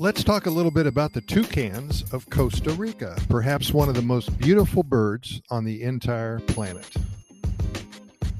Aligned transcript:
Let's 0.00 0.24
talk 0.24 0.46
a 0.46 0.50
little 0.50 0.70
bit 0.70 0.86
about 0.86 1.12
the 1.12 1.20
toucans 1.20 2.10
of 2.10 2.30
Costa 2.30 2.70
Rica, 2.70 3.18
perhaps 3.28 3.74
one 3.74 3.90
of 3.90 3.94
the 3.94 4.00
most 4.00 4.38
beautiful 4.38 4.82
birds 4.82 5.42
on 5.50 5.62
the 5.62 5.82
entire 5.82 6.40
planet. 6.40 6.90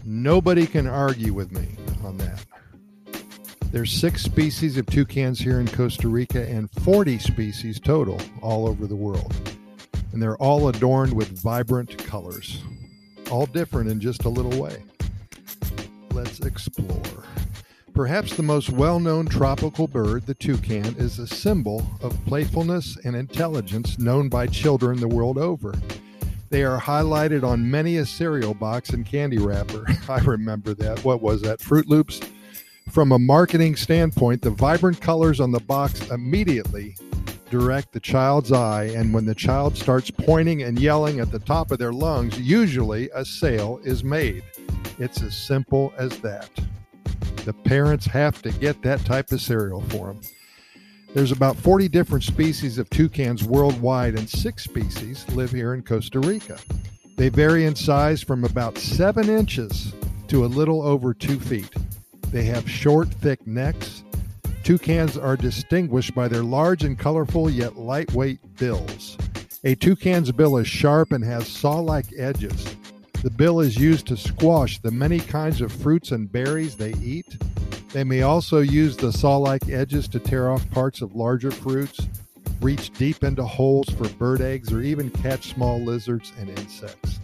Nobody 0.02 0.66
can 0.66 0.86
argue 0.86 1.34
with 1.34 1.52
me 1.52 1.68
on 2.02 2.16
that. 2.16 2.46
There's 3.72 3.92
six 3.92 4.22
species 4.22 4.78
of 4.78 4.86
toucans 4.86 5.38
here 5.38 5.60
in 5.60 5.68
Costa 5.68 6.08
Rica 6.08 6.48
and 6.48 6.70
40 6.82 7.18
species 7.18 7.78
total 7.78 8.18
all 8.40 8.66
over 8.66 8.86
the 8.86 8.96
world. 8.96 9.34
And 10.14 10.22
they're 10.22 10.38
all 10.38 10.68
adorned 10.68 11.12
with 11.12 11.42
vibrant 11.42 11.98
colors, 11.98 12.62
all 13.30 13.44
different 13.44 13.90
in 13.90 14.00
just 14.00 14.24
a 14.24 14.30
little 14.30 14.58
way. 14.58 14.82
Let's 16.12 16.40
explore. 16.40 17.26
Perhaps 18.00 18.34
the 18.34 18.42
most 18.42 18.70
well 18.70 18.98
known 18.98 19.26
tropical 19.26 19.86
bird, 19.86 20.24
the 20.24 20.32
toucan, 20.32 20.96
is 20.96 21.18
a 21.18 21.26
symbol 21.26 21.86
of 22.00 22.18
playfulness 22.24 22.96
and 23.04 23.14
intelligence 23.14 23.98
known 23.98 24.30
by 24.30 24.46
children 24.46 24.98
the 24.98 25.06
world 25.06 25.36
over. 25.36 25.74
They 26.48 26.64
are 26.64 26.80
highlighted 26.80 27.44
on 27.44 27.70
many 27.70 27.98
a 27.98 28.06
cereal 28.06 28.54
box 28.54 28.88
and 28.88 29.04
candy 29.04 29.36
wrapper. 29.36 29.84
I 30.08 30.20
remember 30.20 30.72
that. 30.76 31.04
What 31.04 31.20
was 31.20 31.42
that? 31.42 31.60
Froot 31.60 31.88
Loops? 31.88 32.22
From 32.88 33.12
a 33.12 33.18
marketing 33.18 33.76
standpoint, 33.76 34.40
the 34.40 34.48
vibrant 34.48 35.02
colors 35.02 35.38
on 35.38 35.52
the 35.52 35.60
box 35.60 36.08
immediately 36.08 36.96
direct 37.50 37.92
the 37.92 38.00
child's 38.00 38.50
eye, 38.50 38.84
and 38.96 39.12
when 39.12 39.26
the 39.26 39.34
child 39.34 39.76
starts 39.76 40.10
pointing 40.10 40.62
and 40.62 40.78
yelling 40.78 41.20
at 41.20 41.30
the 41.30 41.38
top 41.38 41.70
of 41.70 41.78
their 41.78 41.92
lungs, 41.92 42.40
usually 42.40 43.10
a 43.14 43.26
sale 43.26 43.78
is 43.84 44.02
made. 44.02 44.42
It's 44.98 45.20
as 45.20 45.36
simple 45.36 45.92
as 45.98 46.18
that. 46.20 46.48
The 47.44 47.52
parents 47.52 48.06
have 48.06 48.42
to 48.42 48.50
get 48.52 48.82
that 48.82 49.04
type 49.04 49.32
of 49.32 49.40
cereal 49.40 49.80
for 49.82 50.08
them. 50.08 50.20
There's 51.14 51.32
about 51.32 51.56
40 51.56 51.88
different 51.88 52.22
species 52.22 52.78
of 52.78 52.88
toucans 52.90 53.42
worldwide, 53.42 54.14
and 54.14 54.28
six 54.28 54.64
species 54.64 55.28
live 55.30 55.50
here 55.50 55.74
in 55.74 55.82
Costa 55.82 56.20
Rica. 56.20 56.58
They 57.16 57.28
vary 57.28 57.64
in 57.64 57.74
size 57.74 58.22
from 58.22 58.44
about 58.44 58.78
seven 58.78 59.28
inches 59.28 59.92
to 60.28 60.44
a 60.44 60.46
little 60.46 60.82
over 60.82 61.12
two 61.12 61.40
feet. 61.40 61.74
They 62.28 62.44
have 62.44 62.70
short, 62.70 63.08
thick 63.08 63.44
necks. 63.46 64.04
Toucans 64.62 65.18
are 65.18 65.36
distinguished 65.36 66.14
by 66.14 66.28
their 66.28 66.44
large 66.44 66.84
and 66.84 66.96
colorful 66.96 67.50
yet 67.50 67.76
lightweight 67.76 68.38
bills. 68.56 69.18
A 69.64 69.74
toucan's 69.74 70.30
bill 70.30 70.56
is 70.58 70.68
sharp 70.68 71.10
and 71.10 71.24
has 71.24 71.48
saw 71.48 71.80
like 71.80 72.06
edges. 72.16 72.69
The 73.22 73.30
bill 73.30 73.60
is 73.60 73.76
used 73.76 74.06
to 74.06 74.16
squash 74.16 74.78
the 74.78 74.90
many 74.90 75.18
kinds 75.20 75.60
of 75.60 75.70
fruits 75.70 76.10
and 76.10 76.32
berries 76.32 76.74
they 76.74 76.94
eat. 77.02 77.36
They 77.92 78.02
may 78.02 78.22
also 78.22 78.60
use 78.60 78.96
the 78.96 79.12
saw 79.12 79.36
like 79.36 79.68
edges 79.68 80.08
to 80.08 80.18
tear 80.18 80.50
off 80.50 80.70
parts 80.70 81.02
of 81.02 81.14
larger 81.14 81.50
fruits, 81.50 82.08
reach 82.62 82.90
deep 82.94 83.22
into 83.22 83.44
holes 83.44 83.90
for 83.90 84.08
bird 84.08 84.40
eggs, 84.40 84.72
or 84.72 84.80
even 84.80 85.10
catch 85.10 85.52
small 85.52 85.78
lizards 85.78 86.32
and 86.38 86.48
insects. 86.48 87.20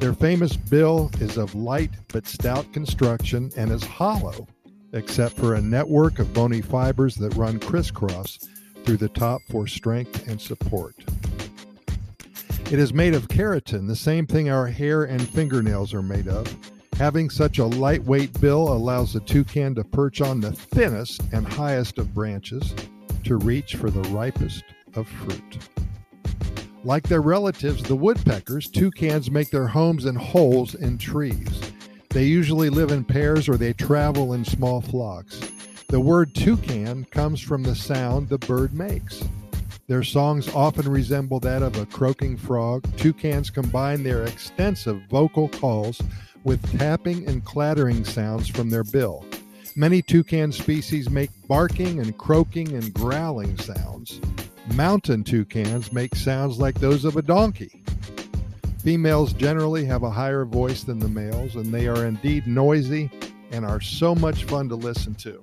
Their 0.00 0.12
famous 0.12 0.56
bill 0.56 1.08
is 1.20 1.36
of 1.36 1.54
light 1.54 1.92
but 2.08 2.26
stout 2.26 2.72
construction 2.72 3.52
and 3.56 3.70
is 3.70 3.84
hollow, 3.84 4.48
except 4.92 5.36
for 5.36 5.54
a 5.54 5.60
network 5.60 6.18
of 6.18 6.34
bony 6.34 6.62
fibers 6.62 7.14
that 7.14 7.36
run 7.36 7.60
crisscross 7.60 8.40
through 8.84 8.96
the 8.96 9.08
top 9.08 9.40
for 9.50 9.68
strength 9.68 10.26
and 10.26 10.40
support. 10.40 10.96
It 12.70 12.78
is 12.78 12.92
made 12.92 13.14
of 13.14 13.28
keratin, 13.28 13.86
the 13.86 13.96
same 13.96 14.26
thing 14.26 14.50
our 14.50 14.66
hair 14.66 15.04
and 15.04 15.26
fingernails 15.26 15.94
are 15.94 16.02
made 16.02 16.28
of. 16.28 16.54
Having 16.98 17.30
such 17.30 17.58
a 17.58 17.64
lightweight 17.64 18.38
bill 18.42 18.70
allows 18.70 19.14
the 19.14 19.20
toucan 19.20 19.74
to 19.76 19.84
perch 19.84 20.20
on 20.20 20.40
the 20.40 20.52
thinnest 20.52 21.22
and 21.32 21.48
highest 21.48 21.96
of 21.96 22.12
branches 22.12 22.74
to 23.24 23.38
reach 23.38 23.76
for 23.76 23.88
the 23.88 24.06
ripest 24.10 24.64
of 24.96 25.08
fruit. 25.08 25.70
Like 26.84 27.08
their 27.08 27.22
relatives, 27.22 27.82
the 27.82 27.96
woodpeckers, 27.96 28.68
toucans 28.68 29.30
make 29.30 29.50
their 29.50 29.68
homes 29.68 30.04
in 30.04 30.14
holes 30.14 30.74
in 30.74 30.98
trees. 30.98 31.72
They 32.10 32.24
usually 32.24 32.68
live 32.68 32.90
in 32.90 33.02
pairs 33.02 33.48
or 33.48 33.56
they 33.56 33.72
travel 33.72 34.34
in 34.34 34.44
small 34.44 34.82
flocks. 34.82 35.40
The 35.88 36.00
word 36.00 36.34
toucan 36.34 37.06
comes 37.06 37.40
from 37.40 37.62
the 37.62 37.74
sound 37.74 38.28
the 38.28 38.36
bird 38.36 38.74
makes. 38.74 39.24
Their 39.88 40.04
songs 40.04 40.54
often 40.54 40.86
resemble 40.86 41.40
that 41.40 41.62
of 41.62 41.78
a 41.78 41.86
croaking 41.86 42.36
frog. 42.36 42.84
Toucans 42.98 43.48
combine 43.48 44.02
their 44.02 44.24
extensive 44.24 45.00
vocal 45.10 45.48
calls 45.48 46.02
with 46.44 46.78
tapping 46.78 47.26
and 47.26 47.42
clattering 47.42 48.04
sounds 48.04 48.48
from 48.48 48.68
their 48.68 48.84
bill. 48.84 49.24
Many 49.76 50.02
toucan 50.02 50.52
species 50.52 51.08
make 51.08 51.30
barking 51.48 52.00
and 52.00 52.18
croaking 52.18 52.74
and 52.74 52.92
growling 52.92 53.56
sounds. 53.56 54.20
Mountain 54.74 55.24
toucans 55.24 55.90
make 55.90 56.14
sounds 56.14 56.58
like 56.58 56.78
those 56.80 57.06
of 57.06 57.16
a 57.16 57.22
donkey. 57.22 57.82
Females 58.82 59.32
generally 59.32 59.86
have 59.86 60.02
a 60.02 60.10
higher 60.10 60.44
voice 60.44 60.82
than 60.82 60.98
the 60.98 61.08
males, 61.08 61.56
and 61.56 61.72
they 61.72 61.88
are 61.88 62.04
indeed 62.04 62.46
noisy 62.46 63.10
and 63.52 63.64
are 63.64 63.80
so 63.80 64.14
much 64.14 64.44
fun 64.44 64.68
to 64.68 64.74
listen 64.74 65.14
to 65.14 65.42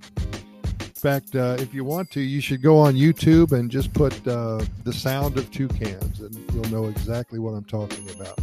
fact, 1.02 1.36
uh, 1.36 1.58
if 1.60 1.74
you 1.74 1.84
want 1.84 2.10
to, 2.12 2.22
you 2.22 2.42
should 2.42 2.62
go 2.62 2.78
on 2.78 2.96
YouTube 2.96 3.52
and 3.52 3.70
just 3.70 3.94
put 3.94 4.14
uh, 4.28 4.64
the 4.84 4.94
sound 4.94 5.38
of 5.38 5.52
toucans, 5.52 6.22
and 6.22 6.34
you'll 6.54 6.72
know 6.72 6.86
exactly 6.86 7.38
what 7.38 7.52
I'm 7.52 7.66
talking 7.66 8.10
about. 8.12 8.40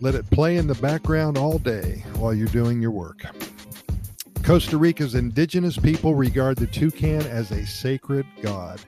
Let 0.00 0.14
it 0.14 0.28
play 0.30 0.56
in 0.56 0.66
the 0.66 0.74
background 0.76 1.38
all 1.38 1.58
day 1.58 2.04
while 2.16 2.34
you're 2.34 2.46
doing 2.48 2.80
your 2.80 2.90
work. 2.90 3.22
Costa 4.42 4.76
Rica's 4.78 5.14
indigenous 5.14 5.76
people 5.76 6.14
regard 6.14 6.56
the 6.56 6.66
toucan 6.66 7.22
as 7.22 7.50
a 7.50 7.66
sacred 7.66 8.26
god. 8.42 8.80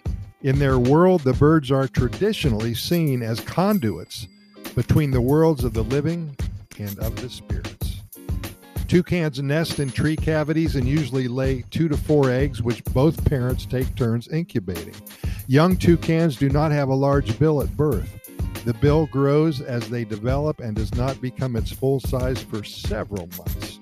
In 0.43 0.59
their 0.59 0.79
world, 0.79 1.23
the 1.23 1.35
birds 1.35 1.71
are 1.71 1.87
traditionally 1.87 2.75
seen 2.75 3.23
as 3.23 3.41
conduits 3.41 4.27
between 4.75 5.11
the 5.11 5.21
worlds 5.21 5.65
of 5.65 5.73
the 5.73 5.85
living 5.85 6.37
and 6.79 6.99
of 6.99 7.15
the 7.17 7.29
spirit. 7.29 7.82
Toucans 8.93 9.41
nest 9.41 9.79
in 9.79 9.91
tree 9.91 10.17
cavities 10.17 10.77
and 10.77 10.87
usually 10.87 11.27
lay 11.27 11.65
two 11.71 11.89
to 11.89 11.97
four 11.97 12.29
eggs, 12.29 12.61
which 12.61 12.85
both 12.85 13.25
parents 13.25 13.65
take 13.65 13.95
turns 13.97 14.29
incubating. 14.29 14.95
Young 15.47 15.79
toucans 15.79 16.37
do 16.37 16.51
not 16.51 16.73
have 16.73 16.91
a 16.91 16.95
large 16.95 17.39
bill 17.39 17.63
at 17.63 17.75
birth. 17.75 18.21
The 18.67 18.75
bill 18.75 19.07
grows 19.07 19.63
as 19.63 19.89
they 19.89 20.05
develop 20.05 20.61
and 20.61 20.77
does 20.77 20.95
not 20.95 21.23
become 21.23 21.57
its 21.57 21.73
full 21.73 22.01
size 22.01 22.43
for 22.43 22.63
several 22.65 23.31
months. 23.39 23.81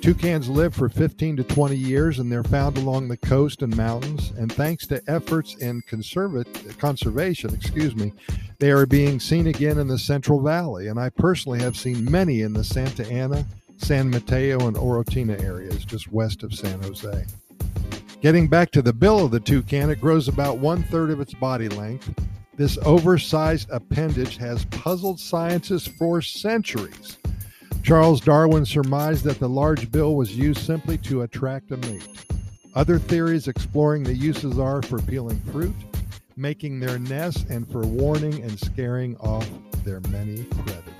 Toucans 0.00 0.48
live 0.48 0.74
for 0.74 0.88
15 0.88 1.36
to 1.36 1.44
20 1.44 1.76
years 1.76 2.18
and 2.18 2.30
they're 2.30 2.42
found 2.42 2.78
along 2.78 3.06
the 3.06 3.16
coast 3.16 3.62
and 3.62 3.76
mountains. 3.76 4.32
And 4.36 4.52
thanks 4.52 4.88
to 4.88 5.00
efforts 5.06 5.54
in 5.58 5.82
conservation, 5.82 7.54
excuse 7.54 7.94
me, 7.94 8.12
they 8.58 8.72
are 8.72 8.86
being 8.86 9.20
seen 9.20 9.46
again 9.46 9.78
in 9.78 9.86
the 9.86 10.00
Central 10.00 10.40
Valley. 10.40 10.88
And 10.88 10.98
I 10.98 11.10
personally 11.10 11.60
have 11.60 11.76
seen 11.76 12.10
many 12.10 12.40
in 12.40 12.54
the 12.54 12.64
Santa 12.64 13.08
Ana, 13.08 13.46
San 13.76 14.10
Mateo 14.10 14.66
and 14.66 14.76
Orotina 14.76 15.42
areas, 15.42 15.84
just 15.84 16.10
west 16.10 16.42
of 16.42 16.54
San 16.54 16.80
Jose. 16.82 17.24
Getting 18.20 18.48
back 18.48 18.70
to 18.72 18.82
the 18.82 18.92
bill 18.92 19.24
of 19.24 19.30
the 19.30 19.40
toucan, 19.40 19.90
it 19.90 20.00
grows 20.00 20.28
about 20.28 20.58
one 20.58 20.82
third 20.84 21.10
of 21.10 21.20
its 21.20 21.34
body 21.34 21.68
length. 21.68 22.12
This 22.56 22.78
oversized 22.84 23.68
appendage 23.70 24.38
has 24.38 24.64
puzzled 24.66 25.20
scientists 25.20 25.86
for 25.86 26.22
centuries. 26.22 27.18
Charles 27.82 28.20
Darwin 28.20 28.64
surmised 28.64 29.24
that 29.24 29.38
the 29.38 29.48
large 29.48 29.92
bill 29.92 30.16
was 30.16 30.36
used 30.36 30.64
simply 30.64 30.98
to 30.98 31.22
attract 31.22 31.70
a 31.70 31.76
mate. 31.76 32.08
Other 32.74 32.98
theories 32.98 33.46
exploring 33.46 34.02
the 34.02 34.16
uses 34.16 34.58
are 34.58 34.82
for 34.82 35.00
peeling 35.02 35.40
fruit, 35.52 35.76
making 36.36 36.80
their 36.80 36.98
nests, 36.98 37.44
and 37.48 37.70
for 37.70 37.86
warning 37.86 38.42
and 38.42 38.58
scaring 38.58 39.16
off 39.18 39.48
their 39.84 40.00
many 40.10 40.42
predators. 40.44 40.95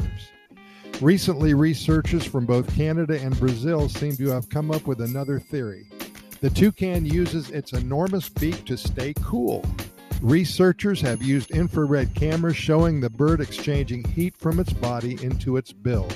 Recently, 1.03 1.53
researchers 1.53 2.25
from 2.25 2.47
both 2.47 2.75
Canada 2.75 3.21
and 3.21 3.39
Brazil 3.39 3.87
seem 3.87 4.17
to 4.17 4.29
have 4.29 4.49
come 4.49 4.71
up 4.71 4.87
with 4.87 5.03
another 5.03 5.39
theory. 5.39 5.87
The 6.41 6.49
toucan 6.49 7.05
uses 7.05 7.51
its 7.51 7.75
enormous 7.75 8.31
beak 8.31 8.65
to 8.65 8.79
stay 8.79 9.13
cool. 9.21 9.63
Researchers 10.23 11.03
have 11.03 11.23
used 11.23 11.51
infrared 11.51 12.15
cameras 12.15 12.57
showing 12.57 12.99
the 12.99 13.11
bird 13.11 13.43
exchanging 13.43 14.05
heat 14.05 14.39
from 14.39 14.59
its 14.59 14.73
body 14.73 15.23
into 15.23 15.59
its 15.59 15.71
bill, 15.71 16.09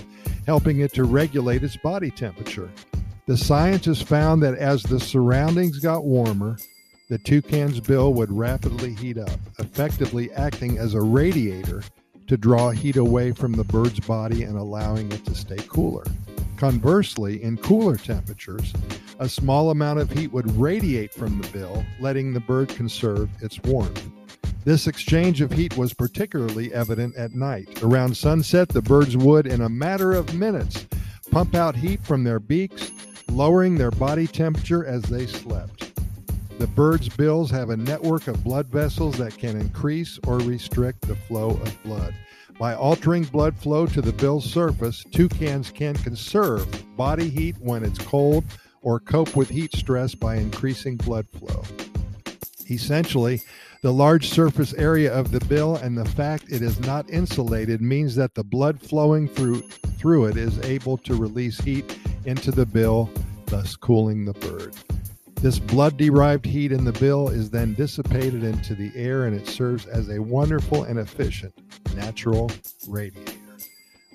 helping 0.46 0.80
it 0.80 0.94
to 0.94 1.04
regulate 1.04 1.62
its 1.62 1.76
body 1.76 2.10
temperature. 2.10 2.70
The 3.26 3.36
scientists 3.36 4.02
found 4.02 4.42
that 4.42 4.54
as 4.54 4.82
the 4.82 4.98
surroundings 4.98 5.78
got 5.78 6.04
warmer, 6.04 6.56
the 7.10 7.18
toucan's 7.18 7.80
bill 7.80 8.14
would 8.14 8.32
rapidly 8.32 8.94
heat 8.94 9.18
up, 9.18 9.38
effectively 9.58 10.32
acting 10.32 10.78
as 10.78 10.94
a 10.94 11.02
radiator 11.02 11.82
to 12.30 12.36
draw 12.36 12.70
heat 12.70 12.96
away 12.96 13.32
from 13.32 13.50
the 13.50 13.64
bird's 13.64 13.98
body 13.98 14.44
and 14.44 14.56
allowing 14.56 15.10
it 15.10 15.24
to 15.24 15.34
stay 15.34 15.56
cooler. 15.66 16.04
Conversely, 16.56 17.42
in 17.42 17.56
cooler 17.56 17.96
temperatures, 17.96 18.72
a 19.18 19.28
small 19.28 19.70
amount 19.70 19.98
of 19.98 20.12
heat 20.12 20.30
would 20.30 20.48
radiate 20.56 21.12
from 21.12 21.40
the 21.40 21.48
bill, 21.48 21.84
letting 21.98 22.32
the 22.32 22.38
bird 22.38 22.68
conserve 22.68 23.28
its 23.42 23.60
warmth. 23.64 24.08
This 24.64 24.86
exchange 24.86 25.40
of 25.40 25.50
heat 25.50 25.76
was 25.76 25.92
particularly 25.92 26.72
evident 26.72 27.16
at 27.16 27.34
night. 27.34 27.82
Around 27.82 28.16
sunset, 28.16 28.68
the 28.68 28.80
birds 28.80 29.16
would, 29.16 29.48
in 29.48 29.62
a 29.62 29.68
matter 29.68 30.12
of 30.12 30.32
minutes, 30.32 30.86
pump 31.32 31.56
out 31.56 31.74
heat 31.74 32.00
from 32.04 32.22
their 32.22 32.38
beaks, 32.38 32.92
lowering 33.28 33.74
their 33.74 33.90
body 33.90 34.28
temperature 34.28 34.84
as 34.84 35.02
they 35.02 35.26
slept. 35.26 35.89
The 36.60 36.66
bird's 36.66 37.08
bills 37.08 37.50
have 37.52 37.70
a 37.70 37.76
network 37.78 38.28
of 38.28 38.44
blood 38.44 38.66
vessels 38.66 39.16
that 39.16 39.38
can 39.38 39.58
increase 39.58 40.18
or 40.26 40.40
restrict 40.40 41.00
the 41.00 41.16
flow 41.16 41.52
of 41.52 41.82
blood. 41.82 42.12
By 42.58 42.74
altering 42.74 43.22
blood 43.24 43.56
flow 43.56 43.86
to 43.86 44.02
the 44.02 44.12
bill's 44.12 44.44
surface, 44.44 45.02
toucans 45.10 45.70
can 45.70 45.94
conserve 45.94 46.68
body 46.98 47.30
heat 47.30 47.56
when 47.60 47.82
it's 47.82 47.98
cold 47.98 48.44
or 48.82 49.00
cope 49.00 49.34
with 49.36 49.48
heat 49.48 49.74
stress 49.74 50.14
by 50.14 50.36
increasing 50.36 50.98
blood 50.98 51.26
flow. 51.30 51.62
Essentially, 52.70 53.40
the 53.80 53.94
large 53.94 54.28
surface 54.28 54.74
area 54.74 55.10
of 55.14 55.30
the 55.30 55.42
bill 55.46 55.76
and 55.76 55.96
the 55.96 56.04
fact 56.10 56.52
it 56.52 56.60
is 56.60 56.78
not 56.80 57.08
insulated 57.08 57.80
means 57.80 58.14
that 58.16 58.34
the 58.34 58.44
blood 58.44 58.82
flowing 58.82 59.28
through 59.28 59.62
through 59.96 60.26
it 60.26 60.36
is 60.36 60.58
able 60.66 60.98
to 60.98 61.14
release 61.14 61.58
heat 61.58 61.98
into 62.26 62.50
the 62.50 62.66
bill, 62.66 63.10
thus 63.46 63.76
cooling 63.76 64.26
the 64.26 64.34
bird. 64.34 64.76
This 65.42 65.58
blood 65.58 65.96
derived 65.96 66.44
heat 66.44 66.70
in 66.70 66.84
the 66.84 66.92
bill 66.92 67.30
is 67.30 67.48
then 67.48 67.72
dissipated 67.72 68.44
into 68.44 68.74
the 68.74 68.92
air 68.94 69.24
and 69.24 69.34
it 69.34 69.46
serves 69.46 69.86
as 69.86 70.10
a 70.10 70.20
wonderful 70.20 70.82
and 70.82 70.98
efficient 70.98 71.54
natural 71.94 72.50
radiator. 72.86 73.32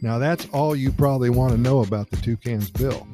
Now, 0.04 0.20
that's 0.20 0.48
all 0.50 0.76
you 0.76 0.92
probably 0.92 1.32
want 1.32 1.52
to 1.54 1.58
know 1.58 1.80
about 1.80 2.12
the 2.12 2.18
toucan's 2.18 2.70
bill. 2.70 3.08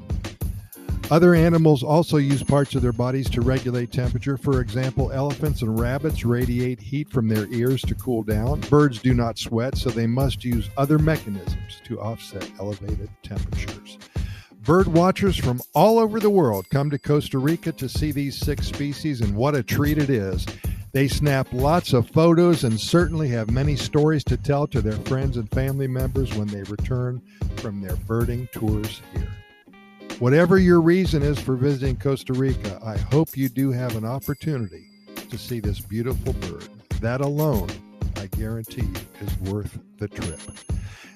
Other 1.10 1.36
animals 1.36 1.84
also 1.84 2.18
use 2.18 2.44
parts 2.44 2.76
of 2.76 2.82
their 2.82 2.92
bodies 2.92 3.30
to 3.30 3.40
regulate 3.40 3.94
temperature. 3.94 4.36
For 4.36 4.60
example, 4.60 5.12
elephants 5.14 5.62
and 5.62 5.80
rabbits 5.80 6.26
radiate 6.26 6.82
heat 6.82 7.10
from 7.10 7.30
their 7.30 7.48
ears 7.48 7.82
to 7.84 7.96
cool 7.96 8.24
down. 8.24 8.60
Birds 8.70 9.02
do 9.02 9.14
not 9.14 9.40
sweat, 9.40 9.78
so 9.78 9.90
they 9.90 10.08
must 10.08 10.44
use 10.44 10.70
other 10.76 11.00
mechanisms 11.00 11.82
to 11.86 12.02
offset 12.02 12.50
elevated 12.60 13.10
temperatures. 13.24 13.98
Bird 14.64 14.88
watchers 14.88 15.36
from 15.36 15.60
all 15.74 15.98
over 15.98 16.20
the 16.20 16.30
world 16.30 16.70
come 16.70 16.92
to 16.92 17.00
Costa 17.00 17.40
Rica 17.40 17.72
to 17.72 17.90
see 17.90 18.12
these 18.12 18.38
six 18.38 18.68
species, 18.68 19.20
and 19.20 19.36
what 19.36 19.56
a 19.56 19.64
treat 19.64 19.98
it 19.98 20.12
is. 20.12 20.46
They 20.92 21.08
snap 21.08 21.52
lots 21.52 21.94
of 21.94 22.08
photos 22.12 22.64
and 22.64 22.80
certainly 22.80 23.28
have 23.30 23.50
many 23.50 23.76
stories 23.76 24.24
to 24.26 24.38
tell 24.38 24.68
to 24.68 24.80
their 24.80 25.00
friends 25.08 25.38
and 25.38 25.50
family 25.50 25.88
members 25.88 26.36
when 26.36 26.48
they 26.48 26.62
return 26.64 27.24
from 27.56 27.82
their 27.82 27.96
birding 27.96 28.48
tours 28.52 29.02
here. 29.16 29.30
Whatever 30.20 30.60
your 30.60 30.80
reason 30.80 31.24
is 31.24 31.40
for 31.40 31.56
visiting 31.56 31.98
Costa 31.98 32.34
Rica, 32.34 32.80
I 32.86 33.00
hope 33.00 33.36
you 33.36 33.50
do 33.50 33.72
have 33.72 33.96
an 33.96 34.06
opportunity 34.06 34.86
to 35.28 35.40
see 35.40 35.60
this 35.60 35.80
beautiful 35.80 36.34
bird. 36.34 36.70
That 37.00 37.22
alone, 37.22 37.70
I 38.22 38.28
guarantee 38.28 38.84
you, 38.84 38.94
is 39.26 39.52
worth 39.52 39.80
the 39.98 40.08
trip. 40.08 40.40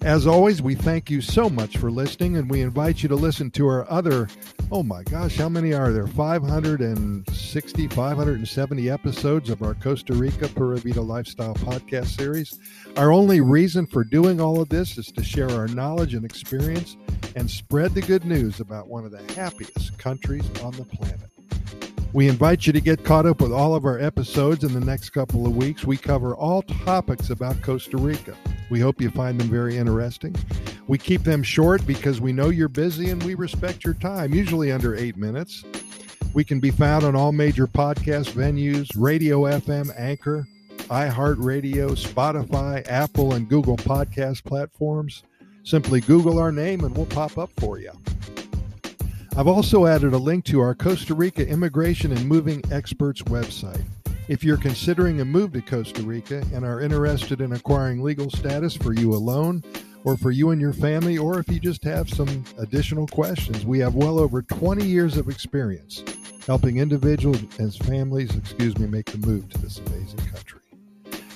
As 0.02 0.26
always, 0.26 0.60
we 0.60 0.74
thank 0.74 1.08
you 1.08 1.22
so 1.22 1.52
much 1.52 1.78
for 1.78 1.92
listening, 1.92 2.36
and 2.36 2.50
we 2.50 2.62
invite 2.62 3.04
you 3.04 3.10
to 3.10 3.16
listen 3.16 3.52
to 3.52 3.68
our 3.68 3.88
other, 3.92 4.28
oh 4.72 4.82
my 4.82 5.04
gosh, 5.04 5.36
how 5.36 5.48
many 5.48 5.72
are 5.72 5.92
there? 5.92 6.08
560, 6.08 7.88
570 7.90 8.90
episodes 8.90 9.52
of 9.52 9.62
our 9.62 9.76
Costa 9.76 10.14
Rica 10.14 10.48
Pura 10.48 10.78
Vida 10.78 11.00
Lifestyle 11.00 11.54
podcast 11.54 12.08
series. 12.08 12.58
Our 12.98 13.12
only 13.12 13.40
reason 13.40 13.86
for 13.86 14.04
doing 14.04 14.42
all 14.42 14.60
of 14.60 14.70
this 14.70 14.98
is 14.98 15.12
to 15.12 15.24
share 15.24 15.52
our 15.52 15.68
knowledge 15.68 16.16
and 16.16 16.26
experience 16.26 16.98
and 17.36 17.48
spread 17.48 17.94
the 17.94 18.02
good 18.02 18.26
news 18.26 18.60
about 18.60 18.88
one 18.88 19.06
of 19.06 19.12
the 19.12 19.22
happiest 19.34 19.96
countries 20.00 20.46
on 20.64 20.72
the 20.72 20.86
planet. 20.86 21.35
We 22.16 22.30
invite 22.30 22.66
you 22.66 22.72
to 22.72 22.80
get 22.80 23.04
caught 23.04 23.26
up 23.26 23.42
with 23.42 23.52
all 23.52 23.76
of 23.76 23.84
our 23.84 24.00
episodes 24.00 24.64
in 24.64 24.72
the 24.72 24.80
next 24.80 25.10
couple 25.10 25.46
of 25.46 25.58
weeks. 25.58 25.84
We 25.84 25.98
cover 25.98 26.34
all 26.34 26.62
topics 26.62 27.30
about 27.30 27.62
Costa 27.62 27.98
Rica. 27.98 28.38
We 28.70 28.80
hope 28.80 29.02
you 29.02 29.10
find 29.10 29.38
them 29.38 29.50
very 29.50 29.76
interesting. 29.76 30.34
We 30.88 30.98
keep 30.98 31.24
them 31.24 31.44
short 31.44 31.86
because 31.86 32.22
we 32.22 32.32
know 32.32 32.48
you're 32.48 32.70
busy 32.70 33.10
and 33.10 33.22
we 33.22 33.36
respect 33.36 33.84
your 33.84 33.96
time, 33.96 34.34
usually 34.34 34.72
under 34.72 34.96
eight 34.96 35.18
minutes. 35.18 35.66
We 36.34 36.46
can 36.46 36.62
be 36.62 36.72
found 36.72 37.04
on 37.04 37.18
all 37.18 37.34
major 37.34 37.68
podcast 37.68 38.32
venues 38.32 38.90
Radio 38.96 39.42
FM, 39.42 39.92
Anchor, 40.00 40.48
iHeartRadio, 40.84 42.02
Spotify, 42.02 42.90
Apple, 42.90 43.34
and 43.34 43.50
Google 43.50 43.76
podcast 43.76 44.46
platforms. 44.46 45.24
Simply 45.64 46.00
Google 46.00 46.40
our 46.40 46.54
name 46.54 46.86
and 46.86 46.96
we'll 46.96 47.08
pop 47.08 47.38
up 47.38 47.52
for 47.58 47.78
you. 47.78 47.92
I've 49.38 49.48
also 49.48 49.86
added 49.86 50.14
a 50.14 50.18
link 50.18 50.46
to 50.46 50.62
our 50.62 50.74
Costa 50.74 51.14
Rica 51.14 51.46
Immigration 51.46 52.14
and 52.14 52.26
Moving 52.26 52.64
Experts 52.72 53.22
website. 53.24 53.84
If 54.30 54.46
you're 54.46 54.56
considering 54.56 55.20
a 55.20 55.26
move 55.26 55.52
to 55.54 55.62
Costa 55.62 56.04
Rica 56.04 56.42
and 56.54 56.64
are 56.64 56.80
interested 56.80 57.42
in 57.42 57.52
acquiring 57.52 58.02
legal 58.02 58.30
status 58.30 58.78
for 58.78 58.94
you 58.94 59.14
alone 59.14 59.62
or 60.06 60.16
for 60.16 60.32
you 60.32 60.52
and 60.52 60.62
your 60.62 60.72
family, 60.72 61.18
or 61.18 61.38
if 61.38 61.50
you 61.50 61.60
just 61.60 61.84
have 61.84 62.10
some 62.10 62.46
additional 62.60 63.08
questions, 63.08 63.66
we 63.66 63.80
have 63.80 63.96
well 63.96 64.20
over 64.20 64.42
20 64.42 64.86
years 64.86 65.18
of 65.18 65.28
experience 65.28 66.02
helping 66.48 66.78
individuals 66.78 67.42
and 67.60 67.74
families, 67.74 68.34
excuse 68.38 68.78
me, 68.78 68.88
make 68.88 69.12
the 69.12 69.18
move 69.28 69.50
to 69.50 69.58
this 69.58 69.80
amazing 69.80 70.20
country. 70.32 70.62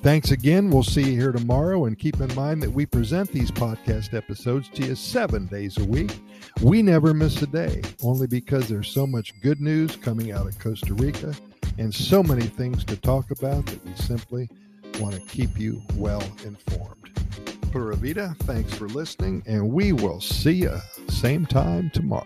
Thanks 0.02 0.32
again. 0.32 0.70
We'll 0.70 0.84
see 0.84 1.12
you 1.12 1.20
here 1.20 1.34
tomorrow. 1.34 1.84
And 1.86 2.00
keep 2.00 2.22
in 2.22 2.34
mind 2.34 2.64
that 2.64 2.72
we 2.72 2.86
present 2.86 3.30
these 3.32 3.52
podcast 3.52 4.14
episodes 4.14 4.70
to 4.70 4.86
you 4.86 4.96
seven 4.96 5.46
days 5.48 5.78
a 5.78 5.84
week. 5.84 6.22
We 6.62 6.82
never 6.82 7.14
miss 7.14 7.42
a 7.42 7.48
day, 7.48 7.82
only 8.02 8.26
because 8.26 8.70
there's 8.70 8.88
so 8.88 9.06
much 9.06 9.40
good 9.42 9.60
news 9.60 9.98
coming 9.98 10.32
out 10.32 10.48
of 10.48 10.58
Costa 10.58 10.94
Rica 10.94 11.36
and 11.78 11.94
so 11.94 12.24
many 12.24 12.46
things 12.46 12.86
to 12.86 12.96
talk 12.96 13.32
about 13.32 13.66
that 13.66 13.86
we 13.86 13.94
simply 13.96 14.50
want 15.02 15.16
to 15.16 15.22
keep 15.22 15.60
you 15.60 15.82
well 15.96 16.24
informed. 16.46 17.12
Pura 17.72 17.96
Vida, 17.98 18.36
thanks 18.44 18.74
for 18.74 18.88
listening, 18.88 19.44
and 19.46 19.70
we 19.70 19.92
will 19.92 20.22
see 20.22 20.54
you 20.54 20.78
same 21.10 21.46
time 21.46 21.90
tomorrow. 21.94 22.26